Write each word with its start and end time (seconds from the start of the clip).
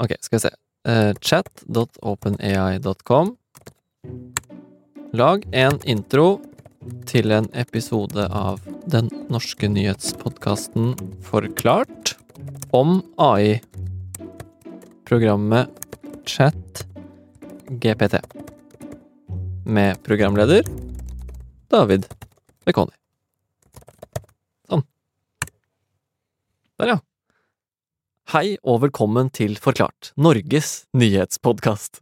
Ok, 0.00 0.12
skal 0.20 0.36
vi 0.36 0.40
se. 0.40 0.50
Uh, 0.88 1.12
Chat.openai.com. 1.20 3.36
Lag 5.12 5.48
en 5.52 5.78
intro 5.84 6.40
til 7.04 7.30
en 7.36 7.44
episode 7.52 8.24
av 8.32 8.64
den 8.88 9.10
norske 9.28 9.68
nyhetspodkasten 9.68 10.96
Forklart 11.26 12.14
om 12.72 13.02
AI. 13.20 13.60
Programmet 15.04 15.68
Chat 16.24 16.86
GPT. 17.68 18.16
Med 19.68 20.00
programleder 20.06 20.64
David 21.68 22.08
Bekoni. 22.64 22.96
Sånn. 24.70 24.86
Der, 26.80 26.94
ja. 26.94 26.98
Hei 28.30 28.52
og 28.62 28.76
velkommen 28.84 29.26
til 29.34 29.56
Forklart, 29.58 30.12
Norges 30.14 30.84
nyhetspodkast. 30.94 31.98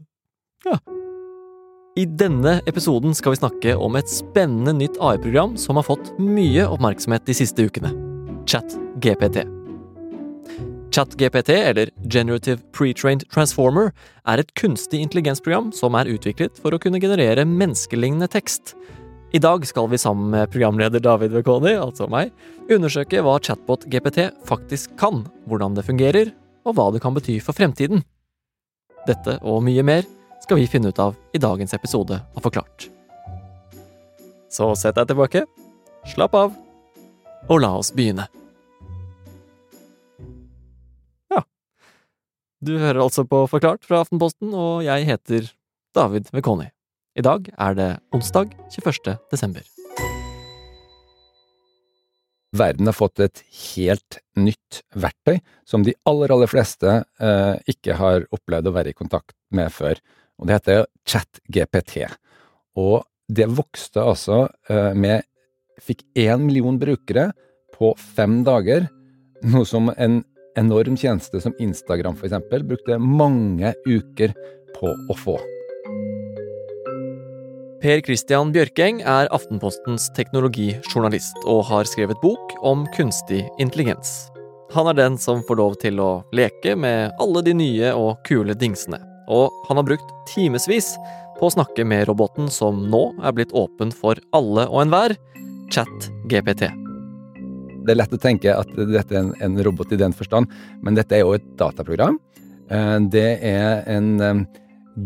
Ja. 0.67 0.75
I 1.97 2.05
denne 2.21 2.59
episoden 2.69 3.17
skal 3.17 3.33
vi 3.33 3.39
snakke 3.39 3.77
om 3.81 3.97
et 3.97 4.13
spennende 4.13 4.75
nytt 4.77 4.99
AI-program 5.01 5.55
som 5.57 5.81
har 5.81 5.87
fått 5.89 6.11
mye 6.21 6.67
oppmerksomhet 6.69 7.25
de 7.25 7.39
siste 7.39 7.65
ukene. 7.65 7.95
ChatGPT. 8.45 9.41
ChatGPT, 10.93 11.55
eller 11.71 11.95
Generative 12.13 12.61
Pre-trained 12.77 13.25
Transformer, 13.33 13.95
er 14.29 14.45
et 14.45 14.53
kunstig 14.61 15.01
intelligensprogram 15.07 15.73
som 15.73 15.97
er 15.97 16.13
utviklet 16.13 16.61
for 16.61 16.77
å 16.77 16.83
kunne 16.83 17.01
generere 17.01 17.49
menneskelignende 17.49 18.29
tekst. 18.37 18.75
I 19.29 19.39
dag 19.39 19.67
skal 19.67 19.91
vi 19.93 19.99
sammen 19.99 20.31
med 20.31 20.49
programleder 20.49 21.03
David 21.05 21.35
Vekoni, 21.37 21.75
altså 21.77 22.07
meg, 22.09 22.31
undersøke 22.73 23.21
hva 23.21 23.35
chatbot 23.45 23.83
GPT 23.93 24.31
faktisk 24.49 24.95
kan, 24.97 25.27
hvordan 25.45 25.75
det 25.77 25.85
fungerer, 25.85 26.31
og 26.65 26.79
hva 26.79 26.87
det 26.95 27.03
kan 27.05 27.13
bety 27.13 27.35
for 27.45 27.53
fremtiden. 27.53 28.01
Dette 29.05 29.35
og 29.45 29.61
mye 29.67 29.85
mer 29.85 30.09
skal 30.41 30.57
vi 30.57 30.65
finne 30.73 30.89
ut 30.89 31.03
av 31.05 31.13
i 31.37 31.41
dagens 31.45 31.77
episode 31.77 32.17
av 32.17 32.47
Forklart. 32.47 32.89
Så 34.49 34.71
sett 34.81 34.97
deg 34.97 35.11
tilbake, 35.13 35.45
slapp 36.09 36.33
av, 36.33 36.57
og 37.53 37.61
la 37.61 37.75
oss 37.83 37.93
begynne. 37.93 38.31
Ja, 41.29 41.45
du 42.65 42.79
hører 42.81 43.05
altså 43.05 43.29
på 43.29 43.45
Forklart 43.53 43.85
fra 43.85 44.01
Aftenposten, 44.07 44.57
og 44.57 44.89
jeg 44.89 45.05
heter 45.13 45.53
David 45.93 46.33
Vekoni. 46.33 46.71
I 47.19 47.23
dag 47.27 47.49
er 47.51 47.75
det 47.75 47.89
onsdag 48.15 48.53
21. 48.71 49.17
desember. 49.33 49.65
Verden 52.55 52.87
har 52.87 52.95
fått 52.95 53.19
et 53.21 53.43
helt 53.75 54.21
nytt 54.39 54.85
verktøy 54.95 55.41
som 55.67 55.83
de 55.83 55.97
aller, 56.07 56.31
aller 56.31 56.49
fleste 56.49 57.01
eh, 57.03 57.57
ikke 57.75 57.99
har 57.99 58.29
opplevd 58.31 58.71
å 58.71 58.75
være 58.77 58.95
i 58.95 58.97
kontakt 58.97 59.35
med 59.51 59.75
før. 59.75 59.99
Og 60.39 60.47
det 60.47 60.61
heter 60.61 60.87
ChatGPT. 61.11 62.07
Og 62.79 63.03
det 63.27 63.51
vokste 63.51 64.07
altså 64.07 64.47
eh, 64.71 64.95
med 64.95 65.27
Fikk 65.83 66.07
én 66.19 66.47
million 66.47 66.79
brukere 66.79 67.29
på 67.75 67.93
fem 68.15 68.41
dager, 68.47 68.89
noe 69.47 69.67
som 69.67 69.93
en 69.95 70.23
enorm 70.59 70.99
tjeneste 70.99 71.43
som 71.43 71.55
Instagram 71.63 72.19
eksempel 72.19 72.67
brukte 72.67 72.99
mange 72.99 73.75
uker 73.87 74.35
på 74.75 74.91
å 74.91 75.19
få. 75.19 75.39
Per 77.79 78.01
Christian 78.03 78.49
Bjørkeng 78.51 79.05
er 79.07 79.29
Aftenpostens 79.31 80.09
teknologijournalist 80.17 81.37
og 81.47 81.61
har 81.69 81.87
skrevet 81.87 82.19
bok 82.19 82.57
om 82.67 82.83
kunstig 82.97 83.45
intelligens. 83.63 84.33
Han 84.75 84.91
er 84.91 84.97
den 84.99 85.19
som 85.23 85.45
får 85.47 85.61
lov 85.61 85.77
til 85.79 86.01
å 86.03 86.09
leke 86.35 86.75
med 86.75 87.15
alle 87.23 87.45
de 87.47 87.55
nye 87.55 87.93
og 87.95 88.19
kule 88.27 88.57
dingsene. 88.59 88.99
Og 89.31 89.55
han 89.69 89.79
har 89.79 89.87
brukt 89.87 90.11
timevis 90.27 90.91
på 91.39 91.47
å 91.47 91.55
snakke 91.55 91.87
med 91.87 92.09
roboten 92.11 92.51
som 92.51 92.83
nå 92.91 93.05
er 93.23 93.39
blitt 93.39 93.55
åpen 93.55 93.95
for 93.95 94.19
alle 94.35 94.67
og 94.67 94.83
enhver, 94.83 95.15
ChatGPT. 95.71 96.67
Det 97.87 97.95
er 97.95 98.01
lett 98.03 98.19
å 98.19 98.21
tenke 98.21 98.59
at 98.59 98.75
dette 98.75 99.15
er 99.15 99.23
en, 99.23 99.35
en 99.39 99.63
robot 99.63 99.95
i 99.95 100.03
den 100.03 100.17
forstand, 100.19 100.51
men 100.83 100.99
dette 100.99 101.15
er 101.15 101.23
jo 101.23 101.37
et 101.39 101.47
dataprogram. 101.63 102.19
Eh, 102.75 102.97
det 103.15 103.29
er 103.39 103.87
en 103.87 104.11
eh, 104.19 104.43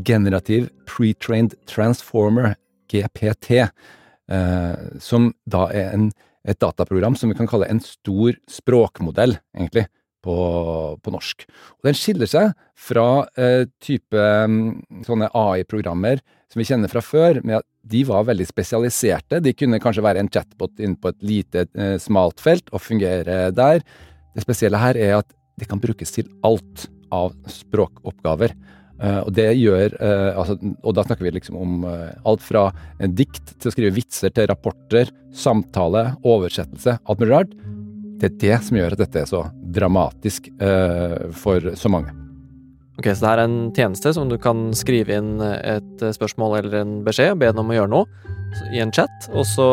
generativ 0.08 0.70
pre-trained 0.88 1.54
transformer, 1.68 2.54
GPT, 2.90 3.62
eh, 3.62 4.84
som 5.02 5.32
da 5.44 5.66
er 5.70 5.92
en, 5.96 6.10
et 6.48 6.60
dataprogram 6.60 7.16
som 7.18 7.30
vi 7.30 7.38
kan 7.38 7.50
kalle 7.50 7.68
en 7.70 7.82
stor 7.84 8.38
språkmodell, 8.50 9.36
egentlig, 9.56 9.86
på, 10.22 10.36
på 11.02 11.12
norsk. 11.12 11.46
Og 11.80 11.88
den 11.88 11.98
skiller 11.98 12.30
seg 12.30 12.52
fra 12.78 13.24
eh, 13.34 13.66
type 13.82 14.22
mm, 14.46 15.02
sånne 15.06 15.30
AI-programmer 15.34 16.22
som 16.52 16.60
vi 16.60 16.66
kjenner 16.68 16.90
fra 16.92 17.02
før, 17.04 17.40
med 17.42 17.58
at 17.58 17.66
de 17.92 18.02
var 18.06 18.26
veldig 18.28 18.46
spesialiserte. 18.46 19.40
De 19.42 19.54
kunne 19.56 19.80
kanskje 19.82 20.04
være 20.04 20.22
en 20.22 20.30
chatbot 20.30 20.82
inne 20.82 20.98
på 21.00 21.10
et 21.10 21.24
lite, 21.26 21.66
eh, 21.74 21.96
smalt 22.02 22.42
felt 22.44 22.70
og 22.70 22.84
fungere 22.84 23.48
der. 23.56 23.82
Det 24.36 24.44
spesielle 24.44 24.80
her 24.80 24.98
er 25.00 25.18
at 25.22 25.32
det 25.58 25.68
kan 25.68 25.80
brukes 25.82 26.14
til 26.14 26.28
alt 26.46 26.86
av 27.12 27.34
språkoppgaver. 27.50 28.54
Uh, 29.02 29.18
og 29.26 29.34
gjør 29.34 29.96
uh, 29.98 30.38
altså, 30.38 30.54
Og 30.86 30.94
da 30.94 31.02
snakker 31.02 31.26
vi 31.26 31.32
liksom 31.34 31.56
om 31.58 31.86
uh, 31.88 32.12
alt 32.28 32.42
fra 32.44 32.68
en 33.02 33.16
dikt 33.18 33.56
til 33.56 33.70
å 33.70 33.74
skrive 33.74 33.96
vitser 33.96 34.30
til 34.30 34.46
rapporter, 34.46 35.10
samtale, 35.34 36.12
oversettelse, 36.22 37.00
alt 37.02 37.22
mulig 37.22 37.32
rart. 37.32 37.56
Det 38.22 38.28
er 38.30 38.36
det 38.44 38.58
som 38.68 38.78
gjør 38.78 38.94
at 38.94 39.02
dette 39.02 39.24
er 39.24 39.26
så 39.26 39.40
dramatisk 39.74 40.46
for 41.34 41.72
så 41.74 41.90
mange. 41.90 42.12
Ok, 43.00 43.08
Så 43.08 43.24
det 43.24 43.30
er 43.32 43.40
en 43.42 43.56
tjeneste 43.74 44.12
som 44.14 44.28
du 44.30 44.36
kan 44.38 44.68
skrive 44.78 45.16
inn 45.18 45.42
et 45.42 46.04
spørsmål 46.14 46.60
eller 46.60 46.76
en 46.84 46.92
beskjed, 47.02 47.32
og 47.34 47.40
be 47.42 47.50
den 47.50 47.64
om 47.64 47.72
å 47.72 47.78
gjøre 47.80 47.92
noe, 47.96 48.30
i 48.70 48.84
en 48.84 48.94
chat, 48.94 49.26
og 49.32 49.48
så 49.48 49.68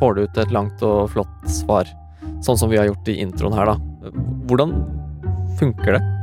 får 0.00 0.16
du 0.16 0.24
ut 0.24 0.42
et 0.42 0.56
langt 0.56 0.82
og 0.82 1.12
flott 1.14 1.46
svar. 1.60 1.86
Sånn 2.42 2.58
som 2.58 2.72
vi 2.72 2.80
har 2.80 2.90
gjort 2.90 3.14
i 3.14 3.20
introen 3.22 3.54
her, 3.54 3.70
da. 3.70 4.10
Hvordan 4.50 4.74
funker 5.60 6.00
det? 6.00 6.15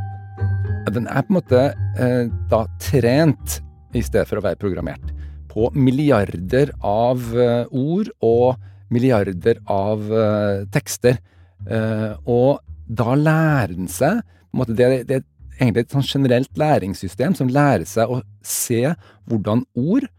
Den 0.91 1.05
er 1.07 1.23
på 1.23 1.31
en 1.31 1.37
måte 1.37 1.59
eh, 2.01 2.25
da 2.51 2.65
trent 2.81 3.59
i 3.95 4.01
stedet 4.03 4.27
for 4.27 4.39
å 4.39 4.43
være 4.43 4.59
programmert. 4.59 5.13
På 5.47 5.69
milliarder 5.77 6.73
av 6.83 7.23
eh, 7.37 7.69
ord 7.69 8.09
og 8.25 8.57
milliarder 8.93 9.61
av 9.71 10.03
eh, 10.11 10.65
tekster. 10.73 11.21
Eh, 11.69 12.11
og 12.27 12.59
da 12.87 13.15
lærer 13.15 13.77
den 13.77 13.87
seg 13.91 14.19
på 14.23 14.57
en 14.57 14.61
måte, 14.61 14.75
det, 14.77 14.89
det 15.09 15.21
er 15.21 15.25
egentlig 15.61 15.85
et 15.85 15.95
sånn 15.95 16.09
generelt 16.09 16.59
læringssystem 16.59 17.37
som 17.37 17.51
lærer 17.53 17.87
seg 17.89 18.11
å 18.11 18.19
se 18.45 18.83
hvordan 19.29 19.63
ord 19.79 20.09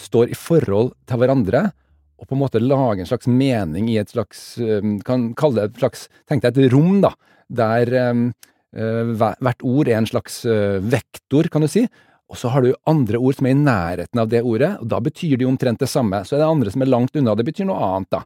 står 0.00 0.32
i 0.32 0.38
forhold 0.38 0.94
til 1.06 1.20
hverandre, 1.20 1.68
og 2.18 2.26
på 2.26 2.34
en 2.34 2.40
måte 2.40 2.62
lage 2.62 3.04
en 3.04 3.10
slags 3.10 3.28
mening 3.30 3.90
i 3.92 4.00
et 4.00 4.10
slags 4.14 4.54
eh, 4.62 4.82
Kan 5.04 5.32
kalle 5.36 5.60
det 5.60 5.74
et 5.74 5.80
slags 5.82 6.08
Tenk 6.30 6.46
deg 6.46 6.56
et 6.62 6.72
rom, 6.72 7.00
da, 7.04 7.12
der 7.50 7.90
Eh, 7.98 8.14
hvert 8.74 9.62
ord 9.62 9.88
er 9.88 10.00
en 10.00 10.08
slags 10.08 10.42
eh, 10.48 10.80
vektor, 10.82 11.48
kan 11.52 11.64
du 11.64 11.70
si. 11.70 11.84
Og 12.32 12.38
så 12.40 12.50
har 12.50 12.64
du 12.64 12.72
andre 12.88 13.20
ord 13.20 13.36
som 13.36 13.46
er 13.46 13.54
i 13.54 13.60
nærheten 13.60 14.20
av 14.20 14.30
det 14.32 14.40
ordet, 14.42 14.72
og 14.80 14.88
da 14.90 14.98
betyr 15.04 15.36
de 15.38 15.46
omtrent 15.46 15.82
det 15.82 15.90
samme. 15.92 16.22
Så 16.24 16.34
er 16.34 16.42
det 16.42 16.48
andre 16.48 16.72
som 16.72 16.82
er 16.82 16.90
langt 16.90 17.16
unna, 17.20 17.36
det 17.36 17.46
betyr 17.46 17.68
noe 17.68 17.90
annet, 17.90 18.10
da. 18.14 18.22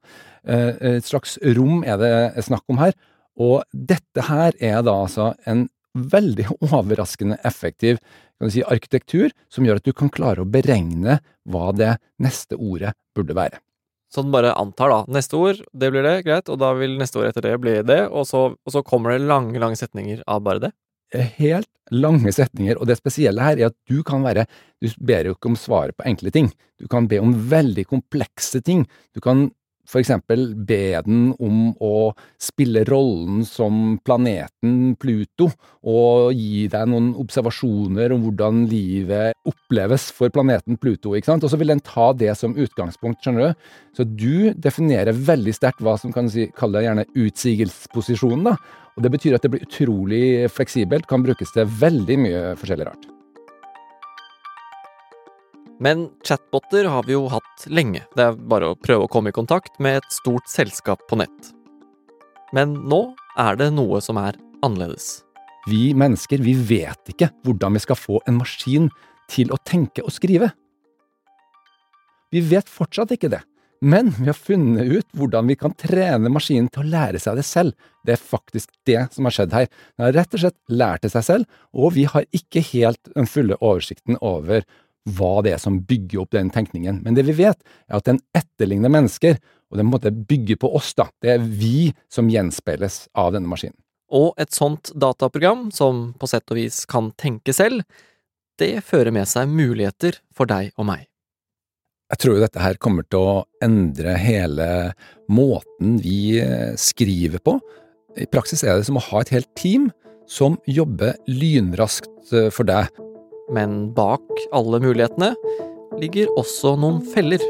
Eh, 0.49 0.71
et 0.99 1.09
slags 1.09 1.37
rom 1.59 1.83
er 1.85 1.99
det 2.01 2.47
snakk 2.47 2.65
om 2.71 2.81
her. 2.81 2.95
Og 3.39 3.61
dette 3.73 4.25
her 4.31 4.55
er 4.57 4.81
da 4.87 4.95
altså 5.05 5.33
en 5.51 5.67
veldig 5.99 6.49
overraskende 6.71 7.41
effektiv 7.49 8.01
kan 8.39 8.47
du 8.47 8.55
si, 8.55 8.63
arkitektur, 8.63 9.33
som 9.51 9.67
gjør 9.67 9.81
at 9.81 9.89
du 9.89 9.91
kan 9.97 10.13
klare 10.15 10.45
å 10.45 10.49
beregne 10.49 11.19
hva 11.51 11.73
det 11.75 11.97
neste 12.23 12.55
ordet 12.55 12.95
burde 13.17 13.35
være. 13.35 13.59
Så 14.09 14.25
den 14.25 14.33
bare 14.33 14.55
antar, 14.57 14.93
da. 14.93 15.01
Neste 15.19 15.37
ord, 15.37 15.63
det 15.77 15.91
blir 15.93 16.07
det, 16.07 16.23
greit, 16.25 16.49
og 16.49 16.61
da 16.63 16.73
vil 16.79 16.97
neste 17.01 17.21
ord 17.21 17.29
etter 17.29 17.45
det 17.45 17.57
bli 17.61 17.75
det, 17.85 18.03
og 18.09 18.25
så, 18.29 18.45
og 18.57 18.73
så 18.73 18.85
kommer 18.87 19.15
det 19.15 19.27
lange, 19.29 19.59
lange 19.61 19.77
setninger 19.77 20.23
av 20.27 20.41
bare 20.47 20.69
det? 20.69 20.73
Eh, 21.15 21.29
helt 21.39 21.69
lange 21.95 22.33
setninger, 22.33 22.77
og 22.77 22.89
det 22.89 22.99
spesielle 22.99 23.45
her 23.45 23.61
er 23.61 23.71
at 23.71 23.77
du 23.89 24.03
kan 24.05 24.25
være 24.25 24.45
Du 24.79 24.91
ber 25.03 25.27
jo 25.27 25.35
ikke 25.35 25.49
om 25.51 25.57
svaret 25.59 25.97
på 25.97 26.05
enkle 26.07 26.31
ting. 26.31 26.51
Du 26.79 26.87
kan 26.87 27.09
be 27.11 27.19
om 27.19 27.33
veldig 27.51 27.85
komplekse 27.89 28.61
ting. 28.63 28.85
Du 29.17 29.21
kan 29.21 29.49
for 29.89 30.03
eksempel 30.03 30.53
be 30.69 31.01
den 31.07 31.33
om 31.41 31.73
å 31.85 32.13
spille 32.41 32.85
rollen 32.89 33.43
som 33.49 33.97
planeten 34.05 34.95
Pluto, 35.01 35.49
og 35.89 36.37
gi 36.37 36.67
deg 36.71 36.91
noen 36.93 37.11
observasjoner 37.19 38.13
om 38.15 38.27
hvordan 38.27 38.65
livet 38.69 39.37
oppleves 39.49 40.11
for 40.15 40.33
planeten 40.35 40.79
Pluto, 40.81 41.15
ikke 41.17 41.33
sant? 41.33 41.47
Og 41.47 41.53
så 41.53 41.61
vil 41.61 41.73
den 41.73 41.85
ta 41.85 42.11
det 42.13 42.35
som 42.39 42.57
utgangspunkt, 42.59 43.23
skjønner 43.25 43.49
du? 43.49 43.69
Så 43.97 44.07
du 44.09 44.55
definerer 44.55 45.17
veldig 45.17 45.57
sterkt 45.57 45.83
hva 45.85 45.97
som 46.01 46.15
kan 46.15 46.29
si, 46.33 46.51
kalle 46.59 46.85
gjerne 46.85 47.09
utsigelsesposisjonen. 47.17 48.53
Og 48.99 49.05
det 49.05 49.15
betyr 49.15 49.37
at 49.37 49.45
det 49.47 49.53
blir 49.55 49.67
utrolig 49.67 50.25
fleksibelt, 50.53 51.09
kan 51.09 51.25
brukes 51.25 51.55
til 51.55 51.71
veldig 51.81 52.25
mye 52.27 52.43
forskjellig 52.59 52.91
rart. 52.91 53.15
Men 55.81 56.09
chatboter 56.27 56.89
har 56.91 57.07
vi 57.07 57.15
jo 57.15 57.29
hatt 57.31 57.67
lenge. 57.71 58.03
Det 58.17 58.25
er 58.25 58.39
bare 58.51 58.73
å 58.73 58.79
prøve 58.79 59.07
å 59.07 59.11
komme 59.13 59.31
i 59.31 59.37
kontakt 59.37 59.79
med 59.83 60.01
et 60.01 60.15
stort 60.17 60.51
selskap 60.51 61.05
på 61.11 61.21
nett. 61.21 61.53
Men 62.57 62.75
nå 62.91 63.03
er 63.39 63.59
det 63.61 63.71
noe 63.77 64.01
som 64.03 64.19
er 64.19 64.39
annerledes. 64.67 65.21
Vi 65.69 65.93
mennesker, 65.95 66.43
vi 66.43 66.57
vet 66.57 67.13
ikke 67.13 67.31
hvordan 67.47 67.77
vi 67.77 67.85
skal 67.85 67.99
få 67.99 68.23
en 68.27 68.41
maskin 68.41 68.89
til 69.31 69.53
å 69.53 69.61
tenke 69.69 70.03
og 70.03 70.15
skrive. 70.15 70.51
Vi 72.33 72.43
vet 72.45 72.69
fortsatt 72.69 73.13
ikke 73.15 73.31
det, 73.33 73.41
men 73.81 74.11
vi 74.19 74.27
har 74.27 74.37
funnet 74.37 74.91
ut 74.91 75.07
hvordan 75.17 75.47
vi 75.49 75.57
kan 75.61 75.77
trene 75.79 76.33
maskinen 76.33 76.67
til 76.73 76.83
å 76.83 76.91
lære 76.91 77.21
seg 77.23 77.39
det 77.39 77.47
selv. 77.47 77.77
Det 78.03 78.17
er 78.17 78.27
faktisk 78.33 78.73
det 78.89 79.05
som 79.15 79.29
har 79.29 79.37
skjedd 79.37 79.55
her. 79.55 79.71
Den 79.95 80.09
har 80.09 80.17
rett 80.17 80.35
og 80.35 80.43
slett 80.43 80.59
lært 80.73 81.07
det 81.07 81.13
seg 81.15 81.27
selv, 81.29 81.63
og 81.71 81.95
vi 81.95 82.09
har 82.11 82.27
ikke 82.35 82.65
helt 82.73 83.13
den 83.15 83.31
fulle 83.31 83.61
oversikten 83.61 84.19
over 84.19 84.67
hva 85.17 85.39
det 85.45 85.57
er 85.57 85.63
som 85.63 85.81
bygger 85.89 86.23
opp 86.23 86.35
den 86.37 86.51
tenkningen. 86.55 87.03
Men 87.05 87.17
det 87.17 87.27
vi 87.29 87.37
vet, 87.41 87.61
er 87.89 87.99
at 88.01 88.09
den 88.09 88.21
etterligner 88.37 88.93
mennesker, 88.93 89.39
og 89.69 89.81
den 89.81 89.91
måte 89.91 90.13
bygger 90.13 90.61
på 90.63 90.71
oss, 90.77 90.95
da. 90.97 91.09
Det 91.23 91.35
er 91.35 91.45
vi 91.45 91.91
som 92.13 92.31
gjenspeiles 92.33 93.07
av 93.19 93.35
denne 93.37 93.51
maskinen. 93.51 93.77
Og 94.09 94.33
et 94.41 94.55
sånt 94.57 94.89
dataprogram, 94.97 95.69
som 95.75 96.15
på 96.17 96.29
sett 96.31 96.49
og 96.49 96.57
vis 96.57 96.85
kan 96.89 97.13
tenke 97.21 97.53
selv, 97.53 97.85
det 98.59 98.81
fører 98.87 99.13
med 99.15 99.29
seg 99.31 99.51
muligheter 99.53 100.19
for 100.35 100.49
deg 100.49 100.73
og 100.81 100.89
meg. 100.89 101.05
Jeg 102.09 102.23
tror 102.23 102.39
jo 102.39 102.45
dette 102.47 102.63
her 102.65 102.79
kommer 102.81 103.05
til 103.05 103.21
å 103.21 103.33
endre 103.65 104.15
hele 104.17 104.69
måten 105.29 105.99
vi 106.01 106.39
eh, 106.41 106.73
skriver 106.81 107.43
på. 107.45 107.59
I 108.17 108.25
praksis 108.33 108.65
er 108.65 108.79
det 108.79 108.89
som 108.89 108.97
å 108.97 109.05
ha 109.11 109.21
et 109.21 109.35
helt 109.35 109.51
team 109.61 109.91
som 110.29 110.57
jobber 110.65 111.19
lynraskt 111.29 112.33
eh, 112.33 112.49
for 112.55 112.69
deg. 112.69 112.89
Men 113.49 113.95
bak 113.97 114.25
alle 114.53 114.81
mulighetene 114.83 115.33
ligger 116.01 116.29
også 116.37 116.75
noen 116.81 117.01
feller. 117.15 117.43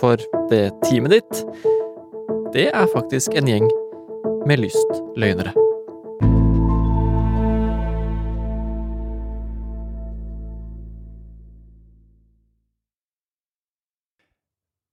For 0.00 0.20
det 0.50 0.70
teamet 0.84 1.18
ditt, 1.18 1.44
det 2.56 2.70
er 2.72 2.90
faktisk 2.92 3.36
en 3.36 3.48
gjeng 3.50 3.68
med 4.48 4.64
lystløgnere. 4.64 5.52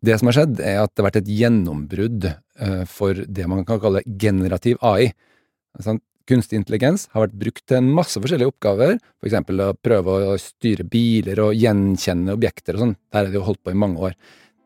Det 0.03 0.17
som 0.19 0.27
har 0.27 0.35
skjedd, 0.35 0.57
er 0.59 0.81
at 0.81 0.91
det 0.91 0.99
har 0.99 1.07
vært 1.07 1.21
et 1.21 1.29
gjennombrudd 1.31 2.25
eh, 2.27 2.81
for 2.91 3.15
det 3.15 3.45
man 3.47 3.63
kan 3.67 3.79
kalle 3.79 4.03
generativ 4.19 4.81
AI. 4.83 5.13
Kunstig 6.29 6.55
intelligens 6.55 7.09
har 7.11 7.25
vært 7.25 7.35
brukt 7.35 7.65
til 7.67 7.81
en 7.81 7.89
masse 7.97 8.15
forskjellige 8.15 8.53
oppgaver, 8.53 8.93
for 9.19 9.27
eksempel 9.27 9.59
å 9.59 9.73
prøve 9.75 10.13
å 10.29 10.37
styre 10.39 10.85
biler 10.87 11.41
og 11.43 11.57
gjenkjenne 11.59 12.31
objekter 12.37 12.77
og 12.77 12.83
sånn. 12.85 12.93
Der 13.11 13.25
er 13.25 13.33
det 13.33 13.41
jo 13.41 13.47
holdt 13.49 13.59
på 13.59 13.73
i 13.73 13.79
mange 13.81 13.99
år. 14.07 14.15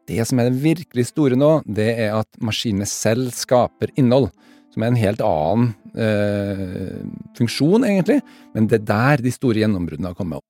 Det 0.07 0.21
som 0.29 0.37
er 0.37 0.51
det 0.51 0.61
virkelig 0.61 1.07
store 1.09 1.39
nå, 1.39 1.49
det 1.65 1.89
er 1.95 2.13
at 2.19 2.29
maskinene 2.37 2.85
selv 2.87 3.33
skaper 3.33 3.89
innhold. 3.97 4.29
Som 4.69 4.85
er 4.85 4.91
en 4.91 5.01
helt 5.01 5.23
annen 5.25 5.73
eh, 5.97 7.01
funksjon, 7.39 7.87
egentlig, 7.89 8.21
men 8.53 8.69
det 8.69 8.83
er 8.83 8.87
der 8.93 9.25
de 9.25 9.33
store 9.33 9.63
gjennombruddene 9.63 10.13
har 10.13 10.19
kommet 10.19 10.43
opp. 10.43 10.45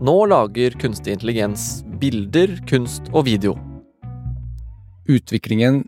Nå 0.00 0.14
lager 0.30 0.78
kunstig 0.80 1.18
intelligens 1.18 1.82
bilder, 2.00 2.54
kunst 2.70 3.10
og 3.10 3.26
video. 3.26 3.58
Utviklingen 5.10 5.82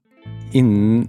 innen 0.50 1.06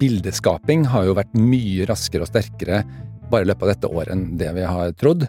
bildeskaping 0.00 0.88
har 0.92 1.06
jo 1.06 1.16
vært 1.18 1.36
mye 1.36 1.86
raskere 1.88 2.26
og 2.26 2.30
sterkere 2.32 2.82
bare 3.30 3.46
i 3.46 3.50
løpet 3.50 3.66
av 3.66 3.72
dette 3.74 3.90
året 3.90 4.14
enn 4.14 4.26
det 4.40 4.50
vi 4.56 4.66
har 4.66 4.94
trodd. 4.98 5.28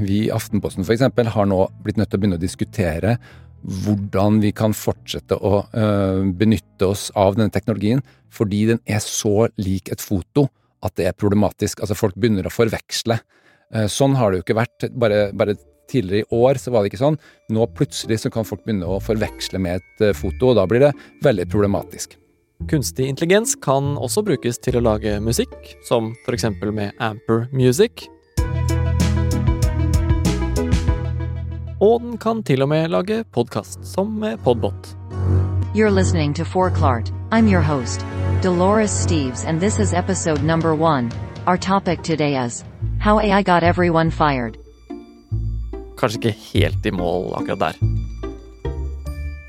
Vi 0.00 0.24
i 0.26 0.32
Aftenposten 0.34 0.84
eksempel 0.84 1.30
har 1.32 1.48
nå 1.48 1.62
blitt 1.84 2.00
nødt 2.00 2.10
til 2.10 2.18
å 2.18 2.22
begynne 2.22 2.40
å 2.40 2.42
diskutere 2.42 3.16
hvordan 3.84 4.40
vi 4.40 4.54
kan 4.56 4.72
fortsette 4.76 5.36
å 5.36 5.60
øh, 5.68 6.30
benytte 6.36 6.88
oss 6.88 7.10
av 7.18 7.36
denne 7.36 7.52
teknologien, 7.52 8.00
fordi 8.32 8.64
den 8.72 8.80
er 8.88 9.02
så 9.04 9.50
lik 9.60 9.92
et 9.92 10.00
foto 10.00 10.46
at 10.84 10.96
det 10.96 11.10
er 11.10 11.18
problematisk. 11.18 11.82
Altså 11.84 11.98
Folk 11.98 12.16
begynner 12.16 12.48
å 12.48 12.54
forveksle. 12.54 13.18
Uh, 13.70 13.84
sånn 13.86 14.16
har 14.18 14.32
det 14.32 14.40
jo 14.40 14.44
ikke 14.46 14.62
vært 14.62 14.88
bare, 14.98 15.28
bare 15.36 15.58
Tidligere 15.90 16.22
i 16.22 16.36
år 16.38 16.58
så 16.62 16.70
var 16.70 16.84
det 16.84 16.92
ikke 16.92 17.00
sånn. 17.00 17.16
Nå 17.50 17.64
plutselig 17.74 18.20
så 18.22 18.30
kan 18.30 18.46
folk 18.46 18.60
begynne 18.62 18.86
å 18.86 19.00
forveksle 19.02 19.58
med 19.58 19.80
et 19.80 20.04
eh, 20.06 20.12
foto, 20.14 20.52
og 20.52 20.60
da 20.60 20.62
blir 20.70 20.84
det 20.84 20.92
veldig 21.26 21.48
problematisk. 21.50 22.14
Kunstig 22.68 23.06
intelligens 23.08 23.54
kan 23.62 23.96
også 23.98 24.22
brukes 24.22 24.58
til 24.58 24.76
å 24.78 24.82
lage 24.84 25.16
musikk, 25.20 25.54
som 25.86 26.12
eksempel 26.28 26.72
med 26.72 26.92
Amper 27.00 27.48
Music. 27.52 28.06
Og 31.80 32.02
den 32.02 32.18
kan 32.20 32.42
til 32.44 32.62
og 32.62 32.68
med 32.68 32.90
lage 32.92 33.24
podkast, 33.32 33.84
som 33.86 34.12
med 34.20 34.38
Podbot. 34.44 34.94
You're 35.74 35.90
listening 35.90 36.34
to 36.34 36.44
Forklart. 36.44 37.10
I'm 37.30 37.48
your 37.48 37.62
host, 37.62 38.04
Dolores 38.42 38.90
Steves, 38.90 39.44
and 39.46 39.60
this 39.60 39.78
is 39.78 39.94
episode 39.94 40.42
number 40.42 40.74
one. 40.74 41.10
Our 41.46 41.56
topic 41.56 42.02
today 42.02 42.36
is 42.36 42.64
How 42.98 43.18
AI 43.18 43.42
Got 43.42 43.62
Everyone 43.62 44.10
Fired 44.10 44.60
kanskje 46.00 46.20
ikke 46.20 46.36
helt 46.52 46.86
i 46.86 46.92
mål 46.96 47.34
akkurat 47.36 47.60
der. 47.68 47.99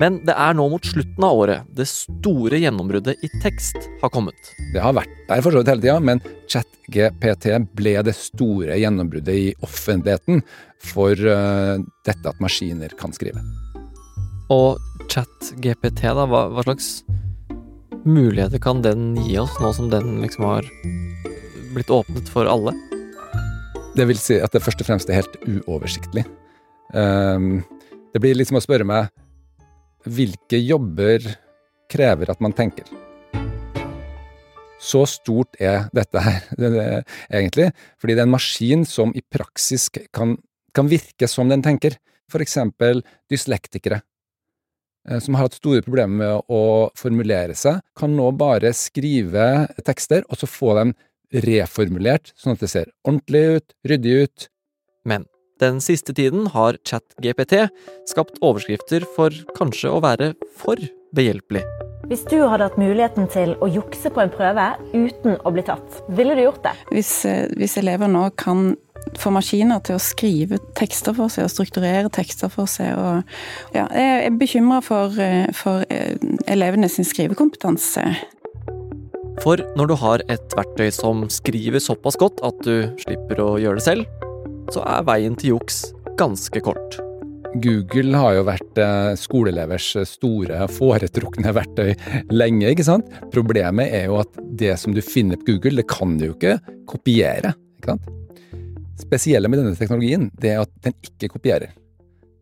Men 0.02 0.16
det 0.26 0.34
er 0.34 0.56
nå 0.58 0.64
mot 0.72 0.82
slutten 0.82 1.22
av 1.22 1.38
året 1.44 1.66
det 1.78 1.84
store 1.86 2.58
gjennombruddet 2.58 3.20
i 3.22 3.28
tekst 3.42 3.76
har 4.00 4.10
kommet. 4.10 4.48
Det 4.74 4.82
har 4.82 4.96
vært 4.96 5.12
der 5.28 5.42
for 5.44 5.54
så 5.54 5.62
vidt 5.62 5.70
hele 5.70 5.84
tida, 5.84 5.98
men 6.02 6.22
ChatGPT 6.50 7.46
ble 7.78 7.92
det 8.08 8.16
store 8.18 8.80
gjennombruddet 8.82 9.38
i 9.38 9.52
offentligheten 9.62 10.42
for 10.82 11.14
uh, 11.14 11.78
dette 12.08 12.32
at 12.32 12.42
maskiner 12.42 12.96
kan 12.98 13.14
skrive. 13.14 13.44
Og 14.50 14.80
ChatGPT, 15.06 16.02
da, 16.02 16.26
hva, 16.26 16.48
hva 16.50 16.66
slags 16.66 17.04
muligheter 18.02 18.58
kan 18.58 18.82
den 18.82 19.12
gi 19.22 19.38
oss, 19.38 19.54
nå 19.62 19.70
som 19.76 19.92
den 19.92 20.18
liksom 20.24 20.48
har 20.50 20.66
blitt 21.76 21.94
åpnet 21.94 22.26
for 22.32 22.50
alle? 22.50 22.74
Det 23.94 24.10
vil 24.10 24.18
si 24.18 24.42
at 24.42 24.50
det 24.50 24.66
først 24.66 24.82
og 24.82 24.90
fremst 24.90 25.12
er 25.12 25.22
helt 25.22 25.38
uoversiktlig. 25.46 26.26
Um, 26.90 27.60
det 28.12 28.20
blir 28.20 28.34
liksom 28.34 28.58
å 28.58 28.66
spørre 28.66 28.88
meg 28.88 29.12
hvilke 30.04 30.58
jobber 30.60 31.24
krever 31.92 32.32
at 32.32 32.40
man 32.42 32.54
tenker? 32.56 32.86
Så 34.82 35.04
stort 35.06 35.54
er 35.62 35.86
dette 35.94 36.22
her, 36.22 36.46
egentlig, 37.30 37.68
fordi 38.02 38.16
det 38.16 38.24
er 38.24 38.26
en 38.26 38.34
maskin 38.34 38.86
som 38.88 39.12
i 39.14 39.22
praksis 39.22 39.86
kan, 40.14 40.34
kan 40.74 40.90
virke 40.90 41.28
som 41.30 41.52
den 41.52 41.62
tenker. 41.62 41.98
For 42.32 42.42
eksempel 42.42 43.04
dyslektikere, 43.30 44.00
eh, 45.08 45.20
som 45.22 45.36
har 45.36 45.46
hatt 45.46 45.60
store 45.60 45.84
problemer 45.86 46.18
med 46.18 46.50
å 46.50 46.90
formulere 46.98 47.54
seg, 47.58 47.78
kan 47.98 48.16
nå 48.16 48.30
bare 48.34 48.72
skrive 48.74 49.68
tekster, 49.86 50.26
og 50.26 50.40
så 50.40 50.50
få 50.50 50.74
dem 50.80 50.96
reformulert, 51.32 52.32
sånn 52.36 52.56
at 52.56 52.64
det 52.64 52.72
ser 52.72 52.90
ordentlig 53.06 53.44
ut, 53.56 53.76
ryddig 53.88 54.16
ut. 54.24 54.48
Men 55.08 55.28
den 55.62 55.80
siste 55.84 56.14
tiden 56.16 56.48
har 56.52 56.78
ChatGPT 56.88 57.68
skapt 58.10 58.40
overskrifter 58.42 59.06
for 59.16 59.34
kanskje 59.56 59.92
å 59.92 60.02
være 60.02 60.32
for 60.58 60.80
behjelpelig. 61.16 61.62
Hvis 62.10 62.24
du 62.28 62.40
hadde 62.42 62.66
hatt 62.66 62.80
muligheten 62.80 63.28
til 63.30 63.54
å 63.62 63.68
jukse 63.70 64.10
på 64.12 64.20
en 64.24 64.32
prøve 64.32 64.72
uten 64.92 65.38
å 65.38 65.52
bli 65.54 65.62
tatt, 65.64 66.00
ville 66.12 66.34
du 66.36 66.42
gjort 66.44 66.64
det? 66.66 66.74
Hvis, 66.90 67.12
eh, 67.24 67.46
hvis 67.56 67.78
elever 67.80 68.10
nå 68.10 68.26
kan 68.36 68.74
få 69.18 69.32
maskiner 69.34 69.80
til 69.86 69.96
å 69.96 70.02
skrive 70.02 70.58
tekster 70.78 71.14
for 71.16 71.32
seg 71.32 71.46
og 71.46 71.52
strukturere 71.52 72.10
tekster 72.12 72.50
for 72.52 72.70
seg. 72.70 72.94
Og, 72.94 73.24
ja, 73.74 73.86
jeg 73.90 74.26
er 74.26 74.36
bekymra 74.38 74.82
for, 74.84 75.10
eh, 75.18 75.50
for 75.52 75.84
elevene 76.46 76.90
sin 76.90 77.04
skrivekompetanse. 77.04 78.04
For 79.42 79.56
når 79.76 79.88
du 79.88 79.94
har 79.98 80.22
et 80.30 80.54
verktøy 80.54 80.92
som 80.92 81.24
skriver 81.32 81.82
såpass 81.82 82.18
godt 82.20 82.42
at 82.46 82.60
du 82.62 82.92
slipper 83.02 83.40
å 83.42 83.58
gjøre 83.58 83.80
det 83.80 83.86
selv, 83.88 84.21
så 84.70 84.84
er 84.86 85.08
veien 85.08 85.34
til 85.38 85.56
juks 85.56 85.88
ganske 86.20 86.62
kort. 86.64 87.00
Google 87.60 88.16
har 88.16 88.36
jo 88.38 88.44
vært 88.48 88.78
eh, 88.80 89.10
skoleelevers 89.20 89.90
store, 90.08 90.64
foretrukne 90.72 91.52
verktøy 91.52 91.92
lenge, 92.32 92.70
ikke 92.70 92.86
sant? 92.86 93.10
Problemet 93.34 93.92
er 93.92 94.06
jo 94.08 94.20
at 94.22 94.38
det 94.56 94.72
som 94.80 94.94
du 94.96 95.02
finner 95.04 95.40
på 95.40 95.50
Google, 95.50 95.82
det 95.82 95.88
kan 95.90 96.16
du 96.16 96.30
jo 96.30 96.36
ikke 96.36 96.56
kopiere, 96.88 97.52
ikke 97.76 97.92
sant? 97.92 98.08
Spesielle 99.02 99.50
med 99.50 99.60
denne 99.60 99.76
teknologien, 99.76 100.30
det 100.40 100.54
er 100.54 100.62
at 100.64 100.72
den 100.84 100.96
ikke 101.04 101.34
kopierer. 101.34 101.74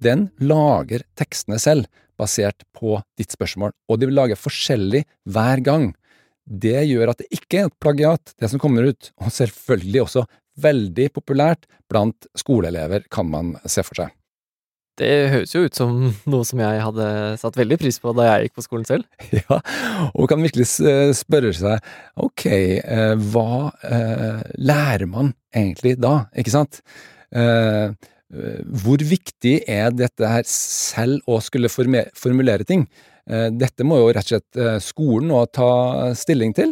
Den 0.00 0.28
lager 0.40 1.02
tekstene 1.18 1.58
selv, 1.60 1.88
basert 2.20 2.66
på 2.76 2.98
ditt 3.18 3.32
spørsmål, 3.32 3.72
og 3.88 3.98
de 3.98 4.08
vil 4.10 4.18
lage 4.18 4.36
forskjellig 4.38 5.06
hver 5.32 5.62
gang. 5.64 5.90
Det 6.44 6.82
gjør 6.84 7.12
at 7.12 7.22
det 7.22 7.30
ikke 7.34 7.62
er 7.62 7.68
et 7.70 7.78
plagiat, 7.82 8.34
det 8.38 8.50
som 8.52 8.60
kommer 8.62 8.88
ut, 8.90 9.10
og 9.22 9.32
selvfølgelig 9.32 10.02
også 10.04 10.24
veldig 10.60 11.10
populært 11.14 11.68
blant 11.90 12.26
skoleelever, 12.38 13.06
kan 13.12 13.28
man 13.30 13.54
se 13.68 13.84
for 13.86 14.02
seg. 14.02 14.16
Det 15.00 15.10
høres 15.32 15.54
jo 15.54 15.62
ut 15.64 15.76
som 15.76 15.96
noe 16.28 16.44
som 16.44 16.60
jeg 16.60 16.80
hadde 16.84 17.06
satt 17.40 17.56
veldig 17.56 17.78
pris 17.80 17.96
på 18.02 18.12
da 18.16 18.26
jeg 18.26 18.48
gikk 18.48 18.58
på 18.58 18.66
skolen 18.66 18.88
selv. 18.88 19.06
Ja, 19.40 19.60
og 20.12 20.28
kan 20.28 20.42
virkelig 20.44 20.66
spørre 21.16 21.52
seg 21.56 21.90
ok, 22.20 22.46
eh, 22.50 23.14
hva 23.32 23.70
eh, 23.86 24.42
lærer 24.60 25.08
man 25.10 25.32
egentlig 25.56 25.96
da, 26.00 26.26
ikke 26.36 26.54
sant? 26.54 26.82
Eh, 27.30 27.96
hvor 28.84 29.02
viktig 29.02 29.56
er 29.70 29.94
dette 29.96 30.28
her 30.28 30.44
selv 30.46 31.24
å 31.26 31.40
skulle 31.42 31.70
formulere 31.72 32.66
ting? 32.68 32.84
Dette 33.26 33.82
må 33.86 33.98
jo 33.98 34.12
rett 34.14 34.30
og 34.30 34.36
slett 34.36 34.84
skolen 34.86 35.32
nå 35.32 35.42
ta 35.50 35.70
stilling 36.18 36.54
til. 36.54 36.70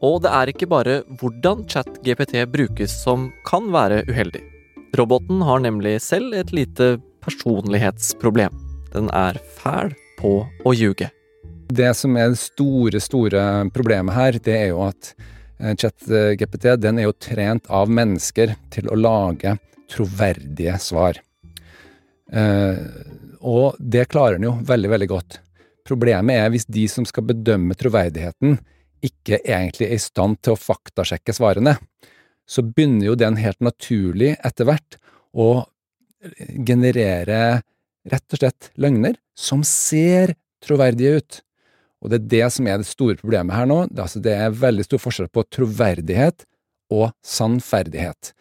Og 0.00 0.22
det 0.24 0.30
er 0.32 0.48
ikke 0.48 0.68
bare 0.70 1.00
hvordan 1.20 1.66
ChatGPT 1.68 2.38
brukes 2.48 2.92
som 3.02 3.28
kan 3.44 3.68
være 3.72 4.02
uheldig. 4.08 4.40
Roboten 4.96 5.42
har 5.44 5.60
nemlig 5.60 5.98
selv 6.02 6.32
et 6.34 6.52
lite 6.56 6.94
personlighetsproblem. 7.20 8.54
Den 8.94 9.10
er 9.12 9.36
fæl 9.60 9.92
på 10.18 10.32
å 10.64 10.72
ljuge. 10.74 11.10
Det 11.70 11.90
som 11.94 12.16
er 12.18 12.32
det 12.32 12.40
store, 12.40 12.98
store 13.02 13.44
problemet 13.74 14.16
her, 14.16 14.40
det 14.42 14.56
er 14.56 14.66
jo 14.72 14.80
at 14.88 15.12
eh, 15.60 15.76
ChatGPT 15.76 16.72
den 16.80 16.98
er 16.98 17.06
jo 17.06 17.18
trent 17.20 17.68
av 17.70 17.92
mennesker 17.92 18.56
til 18.74 18.88
å 18.90 18.98
lage 18.98 19.54
troverdige 19.92 20.80
svar. 20.82 21.20
Eh, 22.32 22.82
og 23.40 23.78
det 23.78 24.08
klarer 24.10 24.40
den 24.40 24.48
jo 24.48 24.56
veldig, 24.66 24.90
veldig 24.96 25.12
godt. 25.12 25.40
Problemet 25.86 26.40
er 26.40 26.50
hvis 26.52 26.66
de 26.72 26.88
som 26.90 27.06
skal 27.08 27.28
bedømme 27.30 27.76
troverdigheten, 27.78 28.58
ikke 29.04 29.40
egentlig 29.40 29.88
er 29.88 29.96
i 29.96 30.02
stand 30.02 30.40
til 30.44 30.54
å 30.54 30.60
faktasjekke 30.60 31.34
svarene, 31.36 31.76
så 32.50 32.64
begynner 32.66 33.10
jo 33.10 33.18
den 33.18 33.38
helt 33.40 33.60
naturlig 33.62 34.34
etter 34.46 34.68
hvert 34.68 34.98
å 35.32 35.50
generere 36.66 37.60
rett 38.10 38.34
og 38.34 38.40
slett 38.40 38.70
løgner 38.80 39.16
som 39.38 39.62
ser 39.66 40.34
troverdige 40.64 41.20
ut. 41.20 41.40
Og 42.00 42.12
det 42.12 42.20
er 42.20 42.28
det 42.34 42.46
som 42.54 42.68
er 42.68 42.80
det 42.80 42.88
store 42.88 43.18
problemet 43.20 43.56
her 43.56 43.68
nå. 43.68 43.82
Det, 43.90 44.02
altså 44.02 44.22
det 44.24 44.34
er 44.34 44.56
veldig 44.56 44.86
stor 44.86 45.02
forskjell 45.02 45.30
på 45.32 45.44
troverdighet 45.52 46.46
og 46.96 47.10
sannferdighet. 47.24 48.32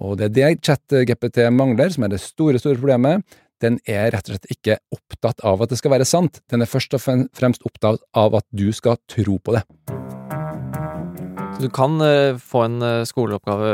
Og 0.00 0.16
det 0.20 0.28
er 0.28 0.34
det 0.36 0.50
ChatGPT 0.64 1.42
mangler, 1.52 1.90
som 1.92 2.06
er 2.06 2.12
det 2.14 2.22
store, 2.22 2.60
store 2.60 2.78
problemet. 2.78 3.24
Den 3.60 3.76
er 3.84 4.08
rett 4.14 4.24
og 4.24 4.34
slett 4.34 4.52
ikke 4.54 4.78
opptatt 4.94 5.42
av 5.44 5.60
at 5.60 5.72
det 5.72 5.76
skal 5.80 5.92
være 5.92 6.08
sant. 6.08 6.40
Den 6.48 6.64
er 6.64 6.70
først 6.70 6.96
og 6.96 7.02
fremst 7.04 7.66
opptatt 7.68 8.00
av 8.16 8.38
at 8.38 8.46
du 8.56 8.70
skal 8.72 8.96
tro 9.10 9.36
på 9.36 9.56
det. 9.58 9.66
Du 11.60 11.68
kan 11.68 12.00
uh, 12.00 12.38
få 12.40 12.64
en 12.64 12.80
uh, 12.80 13.04
skoleoppgave 13.04 13.72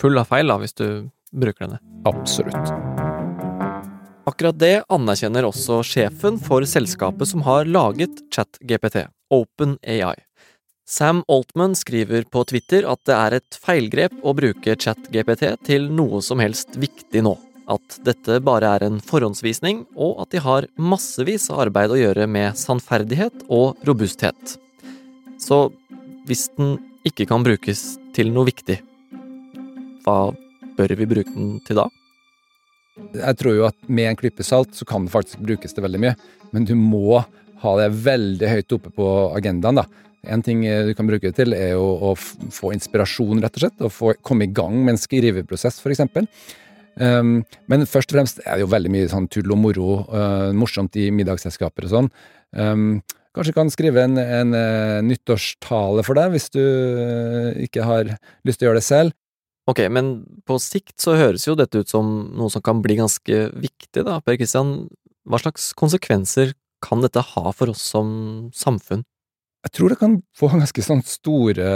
full 0.00 0.18
av 0.18 0.26
feil 0.32 0.50
da, 0.50 0.58
hvis 0.58 0.74
du 0.74 0.88
bruker 1.30 1.68
denne? 1.68 1.78
Absolutt. 2.10 2.74
Akkurat 4.26 4.58
det 4.58 4.74
anerkjenner 4.92 5.46
også 5.46 5.78
sjefen 5.86 6.36
for 6.42 6.66
selskapet 6.66 7.30
som 7.30 7.46
har 7.46 7.70
laget 7.70 8.18
ChatGPT, 8.34 9.06
OpenAI. 9.30 10.16
Sam 10.88 11.22
Altman 11.28 11.76
skriver 11.78 12.26
på 12.32 12.42
Twitter 12.48 12.86
at 12.88 13.04
det 13.06 13.14
er 13.14 13.38
et 13.38 13.58
feilgrep 13.62 14.24
å 14.24 14.34
bruke 14.34 14.74
ChatGPT 14.74 15.52
til 15.68 15.86
noe 15.92 16.22
som 16.24 16.42
helst 16.42 16.80
viktig 16.80 17.22
nå. 17.28 17.36
At 17.68 17.98
dette 18.06 18.38
bare 18.40 18.70
er 18.78 18.86
en 18.86 18.96
forhåndsvisning, 19.04 19.82
og 19.92 20.22
at 20.22 20.32
de 20.32 20.40
har 20.40 20.68
massevis 20.80 21.50
av 21.52 21.66
arbeid 21.66 21.92
å 21.92 22.00
gjøre 22.00 22.28
med 22.30 22.56
sannferdighet 22.56 23.44
og 23.52 23.76
robusthet. 23.88 24.56
Så 25.40 25.66
hvis 26.28 26.48
den 26.56 26.78
ikke 27.08 27.28
kan 27.28 27.44
brukes 27.44 27.98
til 28.16 28.32
noe 28.32 28.48
viktig, 28.48 28.80
hva 30.06 30.32
bør 30.78 30.94
vi 30.96 31.08
bruke 31.10 31.34
den 31.34 31.58
til 31.66 31.82
da? 31.82 31.88
Jeg 33.14 33.38
tror 33.38 33.54
jo 33.54 33.66
at 33.68 33.76
med 33.86 34.10
en 34.10 34.18
klype 34.18 34.44
salt 34.46 34.74
så 34.74 34.86
kan 34.88 35.04
det 35.06 35.12
faktisk 35.12 35.42
brukes 35.44 35.74
til 35.74 35.84
veldig 35.84 36.00
mye, 36.02 36.14
men 36.54 36.66
du 36.66 36.74
må 36.78 37.20
ha 37.62 37.72
det 37.78 37.90
veldig 38.04 38.48
høyt 38.48 38.74
oppe 38.78 38.92
på 38.94 39.08
agendaen, 39.36 39.82
da. 39.82 39.86
En 40.28 40.42
ting 40.42 40.64
du 40.64 40.90
kan 40.98 41.06
bruke 41.06 41.30
det 41.30 41.36
til, 41.38 41.54
er 41.54 41.76
jo 41.76 41.84
å 42.10 42.14
få 42.18 42.72
inspirasjon, 42.74 43.42
rett 43.42 43.54
og 43.54 43.62
slett. 43.62 43.84
Få 43.94 44.12
komme 44.26 44.48
i 44.48 44.52
gang 44.52 44.74
med 44.82 44.96
en 44.96 45.00
skriveprosess, 45.00 45.78
f.eks. 45.78 46.02
Um, 46.98 47.44
men 47.70 47.86
først 47.86 48.10
og 48.10 48.18
fremst 48.18 48.42
er 48.44 48.56
det 48.56 48.64
jo 48.66 48.72
veldig 48.72 48.90
mye 48.90 49.10
sånn 49.10 49.28
tull 49.30 49.54
og 49.54 49.60
moro, 49.60 50.00
uh, 50.10 50.50
morsomt 50.56 50.98
i 50.98 51.08
middagsselskaper 51.14 51.86
og 51.86 51.94
sånn. 51.94 52.10
Um, 52.56 52.90
Kanskje 53.36 53.54
kan 53.54 53.68
skrive 53.70 54.02
en, 54.02 54.16
en 54.18 54.54
uh, 54.56 54.98
nyttårstale 55.04 56.02
for 56.02 56.18
deg, 56.18 56.32
hvis 56.34 56.48
du 56.50 56.62
uh, 56.62 57.52
ikke 57.62 57.84
har 57.86 58.14
lyst 58.48 58.58
til 58.58 58.66
å 58.66 58.70
gjøre 58.70 58.80
det 58.80 58.88
selv. 58.88 59.14
Ok, 59.68 59.82
men 59.92 60.24
på 60.48 60.56
sikt 60.64 60.96
så 61.02 61.14
høres 61.18 61.44
jo 61.46 61.54
dette 61.58 61.84
ut 61.84 61.92
som 61.92 62.08
noe 62.34 62.50
som 62.50 62.64
kan 62.64 62.80
bli 62.82 62.96
ganske 62.98 63.42
viktig, 63.52 64.02
da. 64.08 64.16
Per 64.24 64.40
Kristian, 64.40 64.88
hva 65.28 65.38
slags 65.42 65.70
konsekvenser 65.78 66.56
kan 66.82 67.04
dette 67.04 67.22
ha 67.34 67.52
for 67.52 67.70
oss 67.74 67.84
som 67.92 68.48
samfunn? 68.56 69.04
Jeg 69.66 69.74
tror 69.76 69.92
det 69.92 70.00
kan 70.00 70.18
få 70.38 70.50
ganske 70.56 70.86
sånn 70.88 71.04
store 71.06 71.68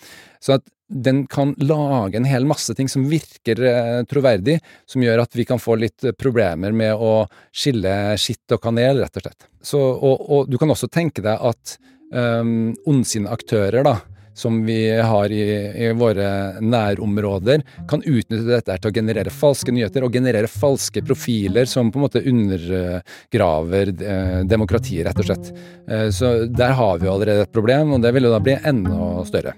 Så 0.43 0.50
at 0.60 0.65
den 0.88 1.25
kan 1.27 1.53
lage 1.58 2.17
en 2.17 2.27
hel 2.27 2.46
masse 2.48 2.74
ting 2.77 2.89
som 2.89 3.08
virker 3.10 3.62
eh, 3.63 4.01
troverdig, 4.10 4.60
som 4.88 5.03
gjør 5.03 5.24
at 5.25 5.36
vi 5.36 5.46
kan 5.48 5.60
få 5.60 5.75
litt 5.79 6.06
problemer 6.20 6.75
med 6.75 6.96
å 6.96 7.27
skille 7.51 8.15
skitt 8.22 8.56
og 8.56 8.63
kanel, 8.63 9.03
rett 9.03 9.20
og 9.20 9.27
slett. 9.27 9.50
Så, 9.62 9.79
og, 9.79 10.27
og 10.32 10.51
du 10.51 10.58
kan 10.62 10.72
også 10.72 10.89
tenke 10.91 11.24
deg 11.25 11.44
at 11.44 11.75
um, 12.13 12.72
ondsinne 12.88 13.32
aktører, 13.34 13.84
da, 13.84 13.98
som 14.38 14.65
vi 14.65 15.00
har 15.01 15.32
i, 15.34 15.44
i, 15.84 15.91
våre 15.98 16.62
nærområder, 16.62 17.63
kan 17.89 18.03
utnytte 18.06 18.46
dette 18.46 18.75
til 18.77 18.91
å 18.91 18.94
generere 18.94 19.34
falske 19.34 19.74
nyheter 19.74 20.06
og 20.06 20.13
generere 20.13 20.51
falske 20.51 21.01
profiler 21.06 21.65
som 21.65 21.89
på 21.91 21.98
en 21.98 22.06
måte 22.06 22.22
undergraver 22.22 23.94
eh, 23.98 24.41
demokratiet, 24.46 25.08
rett 25.10 25.24
og 25.24 25.32
slett. 25.32 25.50
Eh, 25.89 26.10
så 26.13 26.36
der 26.53 26.77
har 26.77 27.01
vi 27.01 27.10
allerede 27.10 27.48
et 27.48 27.56
problem, 27.56 27.98
og 27.98 28.06
det 28.06 28.13
vil 28.13 28.29
jo 28.29 28.36
da 28.36 28.44
bli 28.46 28.60
enda 28.62 29.25
større. 29.25 29.58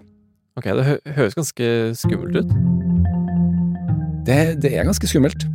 Ok, 0.60 0.68
det 0.76 0.84
hø 0.84 0.96
høres 1.16 1.38
ganske 1.38 1.68
skummelt 1.96 2.42
ut. 2.42 2.54
Det, 4.28 4.40
det, 4.60 4.74
er 4.76 4.88
ganske 4.88 5.08
skummelt. 5.08 5.46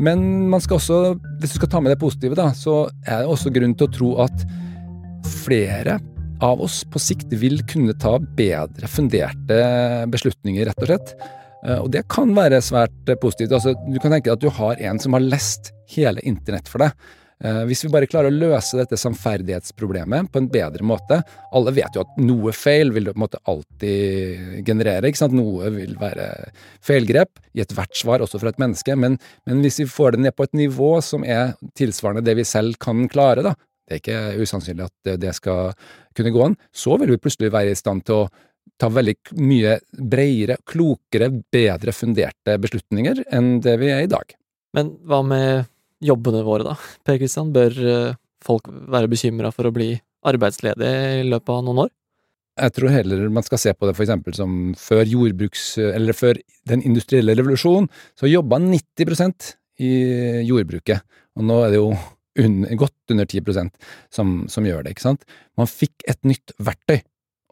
Men 0.00 0.22
man 0.50 0.62
skal 0.64 0.78
også, 0.78 1.00
hvis 1.40 1.52
du 1.52 1.58
skal 1.60 1.70
ta 1.72 1.82
med 1.84 1.92
det 1.92 2.00
positive, 2.00 2.38
da, 2.38 2.48
så 2.56 2.86
er 3.04 3.22
det 3.22 3.32
også 3.32 3.52
grunn 3.52 3.74
til 3.76 3.88
å 3.88 3.92
tro 3.92 4.10
at 4.24 4.46
flere 5.44 5.98
av 6.44 6.60
oss 6.64 6.82
på 6.88 7.00
sikt 7.00 7.32
vil 7.40 7.60
kunne 7.68 7.94
ta 8.00 8.16
bedre 8.38 8.88
funderte 8.90 9.60
beslutninger, 10.12 10.68
rett 10.68 10.82
og 10.84 10.90
slett. 10.90 11.12
Eh, 11.66 11.78
og 11.78 11.92
det 11.92 12.06
kan 12.12 12.32
være 12.36 12.62
svært 12.64 13.14
positivt. 13.22 13.52
Altså, 13.56 13.76
du 13.76 14.00
kan 14.00 14.12
tenke 14.12 14.30
deg 14.30 14.36
at 14.38 14.44
du 14.44 14.50
har 14.56 14.80
en 14.88 15.00
som 15.02 15.16
har 15.16 15.24
lest 15.24 15.72
hele 15.92 16.24
internett 16.28 16.68
for 16.72 16.84
deg. 16.84 16.96
Eh, 17.44 17.62
hvis 17.68 17.84
vi 17.84 17.90
bare 17.92 18.08
klarer 18.08 18.32
å 18.32 18.36
løse 18.36 18.78
dette 18.78 18.96
samferdighetsproblemet 18.96 20.30
på 20.32 20.40
en 20.40 20.46
bedre 20.48 20.86
måte 20.88 21.18
Alle 21.52 21.74
vet 21.76 21.92
jo 21.92 22.06
at 22.06 22.14
noe 22.16 22.54
feil 22.56 22.94
vil 22.94 23.04
du 23.04 23.10
på 23.10 23.18
en 23.18 23.24
måte 23.26 23.40
alltid 23.44 24.64
generere. 24.64 25.10
ikke 25.10 25.20
sant? 25.20 25.36
Noe 25.36 25.68
vil 25.74 25.92
være 26.00 26.30
feilgrep 26.84 27.36
i 27.52 27.60
ethvert 27.64 27.92
svar, 27.96 28.24
også 28.24 28.40
fra 28.40 28.54
et 28.54 28.62
menneske. 28.62 28.96
Men, 28.96 29.18
men 29.44 29.60
hvis 29.64 29.82
vi 29.82 29.88
får 29.90 30.16
det 30.16 30.24
ned 30.24 30.36
på 30.36 30.48
et 30.48 30.56
nivå 30.56 30.90
som 31.04 31.28
er 31.28 31.54
tilsvarende 31.76 32.24
det 32.24 32.38
vi 32.40 32.48
selv 32.48 32.80
kan 32.80 33.04
klare, 33.12 33.44
da, 33.44 33.52
det 33.86 33.98
er 33.98 34.02
ikke 34.02 34.42
usannsynlig 34.42 34.88
at 34.88 35.14
det 35.20 35.36
skal 35.36 35.76
kunne 36.16 36.32
gå 36.32 36.42
an, 36.48 36.58
så 36.72 36.96
vil 37.00 37.12
vi 37.12 37.20
plutselig 37.20 37.52
være 37.52 37.76
i 37.76 37.78
stand 37.78 38.06
til 38.08 38.24
å 38.24 38.28
ta 38.80 38.88
veldig 38.92 39.14
mye 39.44 39.76
bredere, 39.92 40.58
klokere, 40.66 41.30
bedre 41.52 41.92
funderte 41.96 42.56
beslutninger 42.60 43.26
enn 43.32 43.58
det 43.64 43.76
vi 43.80 43.92
er 43.92 44.04
i 44.04 44.10
dag. 44.10 44.36
Men 44.76 44.96
hva 45.06 45.22
med 45.24 45.68
jobbene 46.04 46.42
våre, 46.46 46.66
da? 46.66 46.74
Per 47.06 47.20
Kristian, 47.20 47.52
bør 47.54 47.76
eh, 47.80 48.16
folk 48.44 48.68
være 48.68 49.10
bekymra 49.12 49.52
for 49.54 49.68
å 49.68 49.74
bli 49.74 49.94
arbeidsledige 50.26 51.22
i 51.22 51.28
løpet 51.28 51.54
av 51.54 51.62
noen 51.66 51.86
år? 51.86 51.92
Jeg 52.56 52.72
tror 52.72 52.92
heller 52.92 53.26
man 53.28 53.44
skal 53.44 53.60
se 53.60 53.72
på 53.76 53.88
det 53.88 53.94
for 53.98 54.36
som 54.36 54.52
før 54.80 55.04
jordbruks... 55.04 55.76
Eller 55.78 56.16
før 56.16 56.38
den 56.68 56.82
industrielle 56.88 57.36
revolusjonen, 57.36 57.88
så 58.16 58.30
jobba 58.30 58.58
90% 58.62 59.52
i 59.84 59.90
jordbruket. 60.48 61.04
Og 61.36 61.44
nå 61.44 61.58
er 61.66 61.74
det 61.74 61.82
jo 61.82 61.90
under, 62.40 62.72
godt 62.80 63.12
under 63.12 63.28
10 63.28 63.70
som, 64.12 64.38
som 64.48 64.66
gjør 64.66 64.84
det, 64.84 64.94
ikke 64.94 65.04
sant. 65.04 65.26
Man 65.60 65.68
fikk 65.68 66.06
et 66.08 66.20
nytt 66.28 66.54
verktøy, 66.56 67.00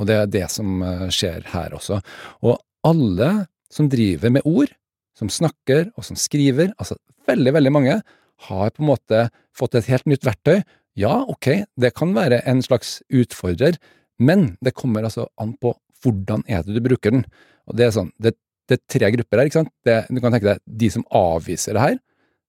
og 0.00 0.08
det 0.08 0.16
er 0.18 0.32
det 0.32 0.46
som 0.52 0.80
eh, 0.82 1.06
skjer 1.12 1.50
her 1.52 1.76
også. 1.76 2.00
Og 2.44 2.58
alle 2.84 3.30
som 3.72 3.88
driver 3.92 4.32
med 4.32 4.48
ord, 4.48 4.72
som 5.18 5.30
snakker 5.30 5.90
og 5.94 6.06
som 6.06 6.18
skriver, 6.18 6.72
altså 6.78 6.96
veldig, 7.28 7.54
veldig 7.54 7.72
mange, 7.72 8.00
har 8.48 8.72
på 8.74 8.82
en 8.82 8.90
måte 8.90 9.20
fått 9.56 9.76
et 9.78 9.88
helt 9.90 10.06
nytt 10.10 10.26
verktøy. 10.26 10.62
Ja, 10.98 11.22
ok, 11.30 11.64
det 11.80 11.94
kan 11.98 12.14
være 12.14 12.42
en 12.46 12.62
slags 12.62 13.00
utfordrer, 13.10 13.78
Men 14.16 14.56
det 14.62 14.76
kommer 14.78 15.02
altså 15.02 15.26
an 15.42 15.56
på 15.58 15.72
hvordan 16.04 16.44
er 16.46 16.62
det 16.62 16.76
du 16.76 16.80
bruker 16.84 17.10
den. 17.10 17.24
Og 17.66 17.74
det 17.74 17.86
er 17.88 17.94
sånn, 17.96 18.12
det, 18.22 18.36
det 18.70 18.76
er 18.78 18.82
tre 18.86 19.08
grupper 19.10 19.40
her, 19.40 19.48
ikke 19.50 19.58
sant. 19.58 19.72
Det, 19.82 19.96
du 20.06 20.20
kan 20.22 20.30
tenke 20.30 20.52
deg 20.52 20.60
de 20.62 20.90
som 20.94 21.02
avviser 21.10 21.74
det 21.74 21.82
her, 21.82 21.96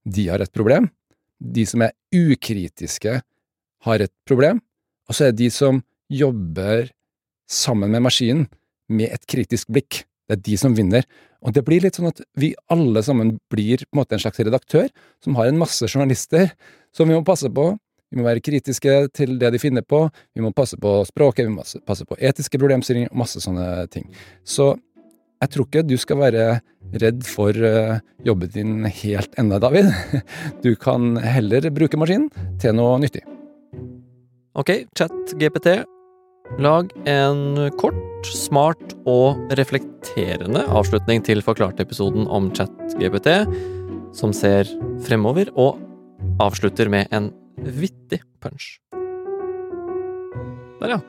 de 0.06 0.28
har 0.30 0.44
et 0.44 0.54
problem. 0.54 0.92
De 1.42 1.66
som 1.66 1.82
er 1.82 1.96
ukritiske, 2.14 3.16
har 3.86 4.02
et 4.06 4.14
problem. 4.30 4.62
Og 5.10 5.18
så 5.18 5.26
er 5.26 5.34
det 5.34 5.42
de 5.42 5.50
som 5.54 5.82
jobber 6.14 6.92
sammen 7.50 7.90
med 7.94 8.06
maskinen 8.06 8.46
med 8.90 9.10
et 9.14 9.26
kritisk 9.30 9.72
blikk. 9.74 10.04
Det 10.26 10.38
er 10.38 10.44
de 10.48 10.58
som 10.58 10.76
vinner. 10.78 11.06
Og 11.46 11.54
det 11.54 11.64
blir 11.66 11.84
litt 11.84 11.98
sånn 12.00 12.10
at 12.10 12.22
vi 12.40 12.54
alle 12.74 13.04
sammen 13.06 13.36
blir 13.54 13.84
på 13.84 13.94
en 13.94 14.02
måte 14.02 14.18
en 14.18 14.24
slags 14.24 14.42
redaktør 14.42 14.88
som 15.24 15.38
har 15.38 15.52
en 15.52 15.60
masse 15.62 15.86
journalister 15.86 16.50
som 16.96 17.10
vi 17.10 17.18
må 17.18 17.26
passe 17.28 17.52
på. 17.54 17.74
Vi 18.14 18.22
må 18.22 18.26
være 18.28 18.44
kritiske 18.46 18.96
til 19.18 19.38
det 19.42 19.52
de 19.54 19.60
finner 19.62 19.84
på, 19.86 20.06
vi 20.38 20.44
må 20.44 20.54
passe 20.56 20.78
på 20.80 20.98
språket, 21.10 21.48
vi 21.50 21.56
må 21.58 21.66
passe 21.86 22.06
på 22.08 22.18
etiske 22.22 22.60
problemstillinger 22.62 23.12
og 23.12 23.22
masse 23.26 23.42
sånne 23.44 23.88
ting. 23.92 24.06
Så 24.46 24.74
jeg 25.42 25.52
tror 25.52 25.68
ikke 25.68 25.86
du 25.86 25.98
skal 26.00 26.22
være 26.22 26.46
redd 27.02 27.26
for 27.28 27.58
uh, 27.60 27.98
jobben 28.26 28.54
din 28.54 28.76
helt 28.88 29.36
ennå, 29.42 29.60
David. 29.62 29.92
Du 30.64 30.74
kan 30.80 31.18
heller 31.22 31.70
bruke 31.76 32.00
maskinen 32.00 32.30
til 32.62 32.78
noe 32.78 32.98
nyttig. 33.04 33.26
Ok, 34.56 34.72
chat-GPT. 34.96 35.84
Lag 36.60 36.92
en 37.10 37.58
kort, 37.82 38.28
smart 38.30 38.94
og 39.10 39.50
reflekterende 39.58 40.62
avslutning 40.70 41.24
til 41.26 41.42
Forklart-episoden 41.44 42.30
om 42.30 42.52
chat-GPT, 42.54 43.32
som 44.16 44.32
ser 44.34 44.70
fremover 45.04 45.50
og 45.58 45.82
avslutter 46.46 46.92
med 46.94 47.10
en 47.16 47.32
vittig 47.58 48.22
punch. 48.46 48.78
Der, 50.80 50.96
ja. 50.96 51.02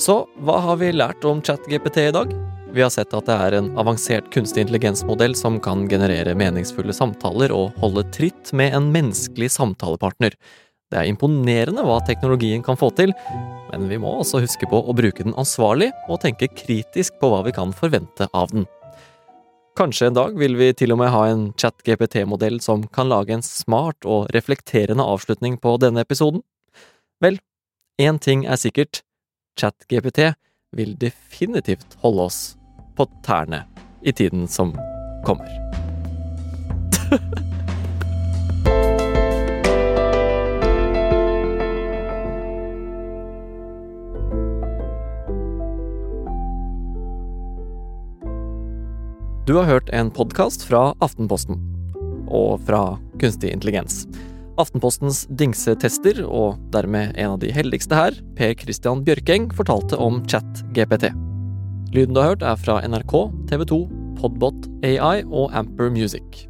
Så 0.00 0.22
hva 0.44 0.58
har 0.64 0.80
vi 0.80 0.90
lært 0.96 1.24
om 1.28 1.44
chat-GPT 1.44 2.08
i 2.08 2.16
dag? 2.16 2.32
Vi 2.72 2.82
har 2.82 2.90
sett 2.92 3.14
at 3.16 3.28
det 3.28 3.36
er 3.36 3.60
en 3.60 3.70
avansert 3.78 4.32
kunstig 4.34 4.64
intelligensmodell 4.64 5.36
som 5.38 5.60
kan 5.62 5.86
generere 5.92 6.34
meningsfulle 6.36 6.96
samtaler 6.96 7.52
og 7.54 7.76
holde 7.80 8.08
tritt 8.16 8.52
med 8.56 8.74
en 8.76 8.90
menneskelig 8.96 9.52
samtalepartner. 9.54 10.34
Det 10.86 11.00
er 11.00 11.08
imponerende 11.10 11.82
hva 11.82 11.98
teknologien 12.06 12.62
kan 12.62 12.78
få 12.78 12.92
til, 12.94 13.10
men 13.72 13.88
vi 13.90 13.98
må 13.98 14.12
også 14.20 14.38
huske 14.44 14.68
på 14.70 14.78
å 14.78 14.94
bruke 14.94 15.24
den 15.26 15.34
ansvarlig 15.34 15.88
og 16.06 16.20
tenke 16.22 16.46
kritisk 16.54 17.16
på 17.18 17.30
hva 17.32 17.40
vi 17.46 17.54
kan 17.56 17.74
forvente 17.74 18.28
av 18.30 18.52
den. 18.54 18.68
Kanskje 19.76 20.06
en 20.08 20.16
dag 20.16 20.36
vil 20.38 20.54
vi 20.56 20.70
til 20.78 20.94
og 20.94 21.00
med 21.02 21.10
ha 21.12 21.24
en 21.28 21.48
chat-GPT-modell 21.58 22.62
som 22.64 22.86
kan 22.94 23.10
lage 23.10 23.34
en 23.34 23.44
smart 23.44 24.06
og 24.08 24.30
reflekterende 24.36 25.04
avslutning 25.04 25.58
på 25.60 25.74
denne 25.82 26.06
episoden? 26.06 26.40
Vel, 27.20 27.40
én 28.00 28.22
ting 28.22 28.46
er 28.46 28.60
sikkert, 28.60 29.02
chat-GPT 29.58 30.30
vil 30.76 30.94
definitivt 31.00 31.98
holde 32.04 32.28
oss 32.30 32.40
på 32.96 33.08
tærne 33.26 33.64
i 34.06 34.14
tiden 34.14 34.46
som 34.48 34.72
kommer. 35.26 35.50
Du 49.46 49.54
har 49.54 49.64
hørt 49.64 49.90
en 49.94 50.08
podkast 50.10 50.64
fra 50.66 50.88
Aftenposten, 50.98 51.60
og 52.26 52.64
fra 52.66 52.96
kunstig 53.22 53.52
intelligens. 53.54 54.00
Aftenpostens 54.58 55.20
dingsetester, 55.38 56.18
og 56.26 56.58
dermed 56.74 57.12
en 57.14 57.36
av 57.36 57.38
de 57.44 57.52
heldigste 57.54 57.94
her, 57.94 58.18
Per 58.34 58.56
Christian 58.58 59.04
Bjørkeng, 59.06 59.46
fortalte 59.54 60.00
om 60.02 60.18
ChatGPT. 60.26 61.12
Lyden 61.94 62.18
du 62.18 62.24
har 62.24 62.32
hørt, 62.32 62.42
er 62.42 62.58
fra 62.58 62.80
NRK, 62.90 63.14
TV 63.46 63.62
2, 63.70 63.80
Podbot 64.18 64.66
AI 64.82 65.22
og 65.30 65.54
Amper 65.54 65.94
Music. 65.94 66.48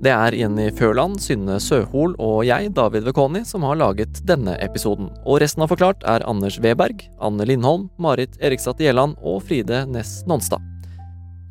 Det 0.00 0.16
er 0.16 0.40
Jenny 0.40 0.70
Førland, 0.72 1.20
Synne 1.20 1.60
Søhol 1.60 2.16
og 2.16 2.46
jeg, 2.48 2.72
David 2.72 3.04
Vekoni, 3.04 3.44
som 3.44 3.68
har 3.68 3.76
laget 3.84 4.24
denne 4.24 4.56
episoden. 4.64 5.12
Og 5.28 5.42
resten 5.44 5.68
av 5.68 5.76
Forklart 5.76 6.08
er 6.08 6.24
Anders 6.24 6.56
Weberg, 6.64 7.04
Anne 7.20 7.44
Lindholm, 7.52 7.90
Marit 8.00 8.40
Eriksdatter 8.40 8.88
Gjelland 8.88 9.20
og 9.20 9.42
Fride 9.44 9.84
Næss 9.92 10.22
Nonstad. 10.24 10.64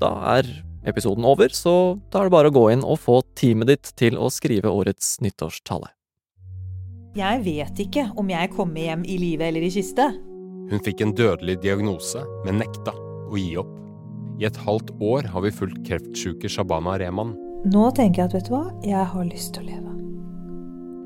Da 0.04 0.12
er 0.36 0.50
episoden 0.84 1.24
over, 1.24 1.54
så 1.56 1.96
da 2.12 2.20
er 2.20 2.28
det 2.28 2.36
bare 2.36 2.50
å 2.52 2.56
gå 2.56 2.64
inn 2.74 2.82
og 2.84 3.00
få 3.00 3.22
teamet 3.40 3.70
ditt 3.72 3.92
til 4.00 4.18
å 4.20 4.28
skrive 4.34 4.72
årets 4.72 5.16
nyttårstale. 5.24 5.94
Jeg 7.16 7.44
vet 7.46 7.80
ikke 7.86 8.08
om 8.20 8.32
jeg 8.34 8.52
kommer 8.56 8.84
hjem 8.84 9.06
i 9.08 9.16
live 9.22 9.48
eller 9.48 9.64
i 9.64 9.72
kiste. 9.72 10.10
Hun 10.72 10.84
fikk 10.84 11.06
en 11.06 11.14
dødelig 11.16 11.60
diagnose, 11.64 12.24
men 12.44 12.60
nekta 12.64 12.92
å 13.30 13.40
gi 13.40 13.54
opp. 13.62 13.72
I 14.42 14.48
et 14.50 14.60
halvt 14.66 14.92
år 15.06 15.30
har 15.30 15.46
vi 15.46 15.54
fulgt 15.54 15.84
kreftsjuke 15.88 16.52
Shabana 16.52 16.98
Rehman. 17.00 17.36
Nå 17.70 17.88
tenker 17.96 18.24
jeg 18.24 18.32
at 18.32 18.38
vet 18.40 18.50
du 18.50 18.56
hva, 18.58 18.64
jeg 18.84 19.08
har 19.14 19.30
lyst 19.30 19.54
til 19.56 19.64
å 19.64 19.70
leve. 19.70 19.94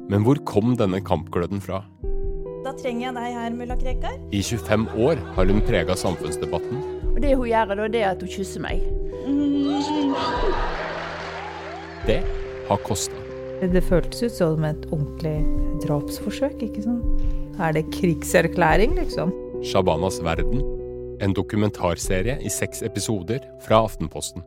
Men 0.07 0.23
hvor 0.23 0.39
kom 0.47 0.77
denne 0.79 1.03
kampgløden 1.03 1.61
fra? 1.61 1.83
Da 2.63 2.73
trenger 2.79 3.09
jeg 3.09 3.17
deg 3.19 3.35
her, 3.35 3.53
mulla 3.59 3.77
Krekar. 3.77 4.15
I 4.33 4.41
25 4.41 4.87
år 5.05 5.19
har 5.35 5.51
hun 5.51 5.61
prega 5.67 5.95
samfunnsdebatten. 5.99 6.96
Og 7.17 7.23
det 7.23 7.31
hun 7.33 7.47
gjør, 7.49 7.71
da, 7.73 7.85
det 7.89 8.01
er 8.03 8.11
at 8.13 8.21
hun 8.21 8.29
kysser 8.29 8.61
meg. 8.61 8.83
Det 12.05 12.19
har 12.67 12.83
kosta. 12.85 13.23
Det 13.57 13.81
føltes 13.81 14.21
ut 14.21 14.35
som 14.35 14.67
et 14.67 14.83
ordentlig 14.91 15.39
drapsforsøk, 15.81 16.61
ikke 16.61 16.83
sant? 16.85 17.23
Er 17.57 17.73
det 17.73 17.87
krigserklæring, 17.95 18.93
liksom? 18.99 19.33
Shabanas 19.65 20.21
verden. 20.21 20.61
En 21.25 21.33
dokumentarserie 21.33 22.37
i 22.45 22.53
seks 22.53 22.85
episoder 22.85 23.41
fra 23.65 23.81
Aftenposten. 23.87 24.45